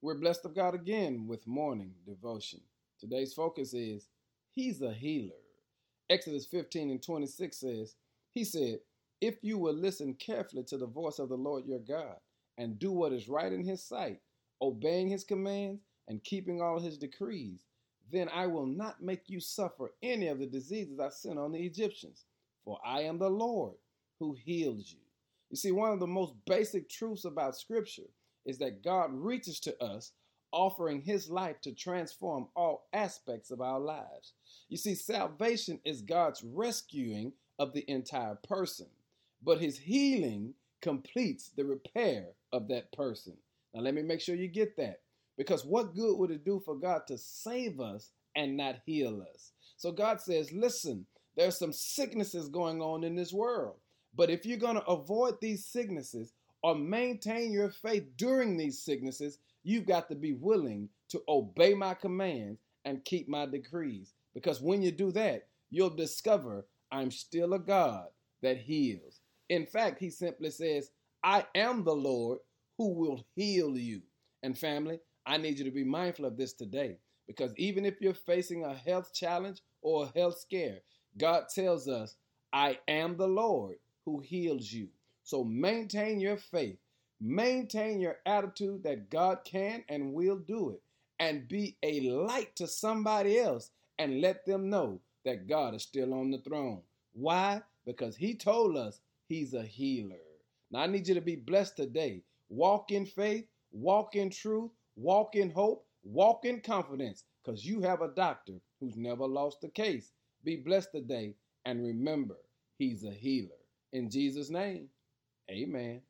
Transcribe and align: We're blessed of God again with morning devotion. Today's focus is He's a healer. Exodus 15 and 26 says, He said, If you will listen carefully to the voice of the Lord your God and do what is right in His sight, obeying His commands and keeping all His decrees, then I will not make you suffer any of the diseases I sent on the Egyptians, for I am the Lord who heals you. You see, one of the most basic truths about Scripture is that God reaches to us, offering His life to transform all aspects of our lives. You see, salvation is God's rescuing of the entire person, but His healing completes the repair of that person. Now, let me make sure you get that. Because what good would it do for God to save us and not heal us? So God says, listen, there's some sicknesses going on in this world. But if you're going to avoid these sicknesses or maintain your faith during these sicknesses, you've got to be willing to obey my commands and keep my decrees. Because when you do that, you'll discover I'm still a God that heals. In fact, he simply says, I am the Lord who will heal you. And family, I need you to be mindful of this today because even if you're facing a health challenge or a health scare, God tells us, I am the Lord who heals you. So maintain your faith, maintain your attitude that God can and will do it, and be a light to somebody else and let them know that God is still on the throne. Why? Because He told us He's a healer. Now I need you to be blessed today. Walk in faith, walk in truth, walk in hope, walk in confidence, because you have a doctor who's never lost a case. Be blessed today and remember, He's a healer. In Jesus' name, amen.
We're 0.00 0.14
blessed 0.14 0.44
of 0.44 0.54
God 0.54 0.76
again 0.76 1.26
with 1.26 1.44
morning 1.48 1.92
devotion. 2.06 2.60
Today's 3.00 3.34
focus 3.34 3.74
is 3.74 4.08
He's 4.54 4.80
a 4.80 4.92
healer. 4.92 5.34
Exodus 6.08 6.46
15 6.46 6.90
and 6.90 7.02
26 7.02 7.56
says, 7.56 7.96
He 8.32 8.44
said, 8.44 8.78
If 9.20 9.38
you 9.42 9.58
will 9.58 9.74
listen 9.74 10.14
carefully 10.14 10.62
to 10.68 10.78
the 10.78 10.86
voice 10.86 11.18
of 11.18 11.28
the 11.28 11.36
Lord 11.36 11.66
your 11.66 11.80
God 11.80 12.14
and 12.58 12.78
do 12.78 12.92
what 12.92 13.12
is 13.12 13.28
right 13.28 13.52
in 13.52 13.64
His 13.64 13.82
sight, 13.82 14.20
obeying 14.62 15.08
His 15.08 15.24
commands 15.24 15.82
and 16.06 16.22
keeping 16.22 16.62
all 16.62 16.78
His 16.78 16.96
decrees, 16.96 17.64
then 18.12 18.28
I 18.32 18.46
will 18.46 18.66
not 18.66 19.02
make 19.02 19.22
you 19.26 19.40
suffer 19.40 19.90
any 20.00 20.28
of 20.28 20.38
the 20.38 20.46
diseases 20.46 21.00
I 21.00 21.08
sent 21.08 21.40
on 21.40 21.50
the 21.50 21.66
Egyptians, 21.66 22.24
for 22.64 22.78
I 22.86 23.00
am 23.00 23.18
the 23.18 23.28
Lord 23.28 23.74
who 24.20 24.36
heals 24.44 24.92
you. 24.92 25.00
You 25.50 25.56
see, 25.56 25.72
one 25.72 25.90
of 25.90 25.98
the 25.98 26.06
most 26.06 26.34
basic 26.46 26.88
truths 26.88 27.24
about 27.24 27.56
Scripture 27.56 28.06
is 28.48 28.58
that 28.58 28.82
God 28.82 29.10
reaches 29.12 29.60
to 29.60 29.80
us, 29.82 30.12
offering 30.50 31.02
His 31.02 31.28
life 31.28 31.60
to 31.60 31.72
transform 31.72 32.48
all 32.56 32.88
aspects 32.92 33.50
of 33.50 33.60
our 33.60 33.78
lives. 33.78 34.32
You 34.70 34.78
see, 34.78 34.94
salvation 34.94 35.78
is 35.84 36.00
God's 36.00 36.42
rescuing 36.42 37.32
of 37.58 37.74
the 37.74 37.88
entire 37.88 38.36
person, 38.36 38.86
but 39.44 39.60
His 39.60 39.78
healing 39.78 40.54
completes 40.80 41.50
the 41.54 41.64
repair 41.64 42.28
of 42.52 42.68
that 42.68 42.90
person. 42.92 43.36
Now, 43.74 43.82
let 43.82 43.94
me 43.94 44.02
make 44.02 44.22
sure 44.22 44.34
you 44.34 44.48
get 44.48 44.76
that. 44.78 45.00
Because 45.36 45.64
what 45.64 45.94
good 45.94 46.16
would 46.18 46.30
it 46.30 46.44
do 46.44 46.60
for 46.64 46.74
God 46.74 47.02
to 47.06 47.18
save 47.18 47.78
us 47.80 48.10
and 48.34 48.56
not 48.56 48.80
heal 48.86 49.24
us? 49.34 49.52
So 49.76 49.92
God 49.92 50.20
says, 50.20 50.52
listen, 50.52 51.06
there's 51.36 51.58
some 51.58 51.72
sicknesses 51.72 52.48
going 52.48 52.80
on 52.80 53.04
in 53.04 53.14
this 53.14 53.32
world. 53.32 53.76
But 54.16 54.30
if 54.30 54.44
you're 54.44 54.58
going 54.58 54.74
to 54.74 54.86
avoid 54.86 55.40
these 55.40 55.64
sicknesses 55.64 56.32
or 56.62 56.74
maintain 56.74 57.52
your 57.52 57.70
faith 57.70 58.04
during 58.16 58.56
these 58.56 58.82
sicknesses, 58.82 59.38
you've 59.62 59.86
got 59.86 60.08
to 60.08 60.14
be 60.14 60.32
willing 60.32 60.88
to 61.10 61.22
obey 61.28 61.74
my 61.74 61.94
commands 61.94 62.60
and 62.84 63.04
keep 63.04 63.28
my 63.28 63.46
decrees. 63.46 64.12
Because 64.34 64.60
when 64.60 64.82
you 64.82 64.90
do 64.90 65.12
that, 65.12 65.46
you'll 65.70 65.90
discover 65.90 66.66
I'm 66.90 67.10
still 67.10 67.54
a 67.54 67.58
God 67.58 68.06
that 68.42 68.58
heals. 68.58 69.20
In 69.48 69.66
fact, 69.66 69.98
he 69.98 70.10
simply 70.10 70.50
says, 70.50 70.90
I 71.22 71.46
am 71.54 71.84
the 71.84 71.94
Lord 71.94 72.38
who 72.76 72.94
will 72.94 73.24
heal 73.34 73.76
you. 73.76 74.02
And 74.42 74.56
family, 74.56 75.00
I 75.26 75.36
need 75.36 75.58
you 75.58 75.64
to 75.64 75.70
be 75.70 75.84
mindful 75.84 76.24
of 76.24 76.36
this 76.36 76.52
today 76.52 76.98
because 77.26 77.52
even 77.56 77.84
if 77.84 78.00
you're 78.00 78.14
facing 78.14 78.64
a 78.64 78.74
health 78.74 79.12
challenge 79.12 79.60
or 79.82 80.04
a 80.04 80.18
health 80.18 80.38
scare, 80.38 80.78
God 81.18 81.44
tells 81.54 81.88
us, 81.88 82.16
I 82.52 82.78
am 82.88 83.16
the 83.16 83.28
Lord 83.28 83.76
who 84.04 84.20
heals 84.20 84.72
you. 84.72 84.88
So 85.28 85.44
maintain 85.44 86.20
your 86.20 86.38
faith, 86.38 86.78
maintain 87.20 88.00
your 88.00 88.16
attitude 88.24 88.82
that 88.84 89.10
God 89.10 89.40
can 89.44 89.84
and 89.90 90.14
will 90.14 90.38
do 90.38 90.70
it, 90.70 90.80
and 91.20 91.46
be 91.46 91.76
a 91.82 92.00
light 92.00 92.56
to 92.56 92.66
somebody 92.66 93.38
else 93.38 93.70
and 93.98 94.22
let 94.22 94.46
them 94.46 94.70
know 94.70 95.02
that 95.26 95.46
God 95.46 95.74
is 95.74 95.82
still 95.82 96.14
on 96.14 96.30
the 96.30 96.38
throne. 96.38 96.80
Why? 97.12 97.60
Because 97.84 98.16
He 98.16 98.36
told 98.36 98.78
us 98.78 99.02
He's 99.28 99.52
a 99.52 99.62
healer. 99.62 100.16
Now 100.70 100.78
I 100.78 100.86
need 100.86 101.06
you 101.06 101.14
to 101.16 101.20
be 101.20 101.36
blessed 101.36 101.76
today. 101.76 102.22
Walk 102.48 102.90
in 102.90 103.04
faith, 103.04 103.44
walk 103.70 104.16
in 104.16 104.30
truth, 104.30 104.70
walk 104.96 105.36
in 105.36 105.50
hope, 105.50 105.84
walk 106.04 106.46
in 106.46 106.62
confidence, 106.62 107.24
because 107.44 107.66
you 107.66 107.82
have 107.82 108.00
a 108.00 108.14
doctor 108.16 108.54
who's 108.80 108.96
never 108.96 109.26
lost 109.26 109.62
a 109.62 109.68
case. 109.68 110.12
Be 110.42 110.56
blessed 110.56 110.92
today 110.92 111.34
and 111.66 111.84
remember, 111.84 112.38
He's 112.78 113.04
a 113.04 113.10
healer. 113.12 113.60
In 113.92 114.08
Jesus' 114.08 114.48
name, 114.48 114.88
amen. 115.50 116.07